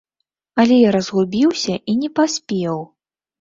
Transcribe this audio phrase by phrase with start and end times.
[0.61, 2.81] Але я разгубіўся і не паспеў.